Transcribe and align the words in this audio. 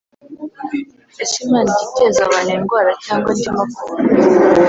Ese 1.23 1.35
Imana 1.45 1.69
ijya 1.73 1.85
iteza 1.89 2.19
abantu 2.27 2.51
indwara 2.57 2.91
cyangwa 3.03 3.29
andi 3.33 3.47
makuba 3.57 3.95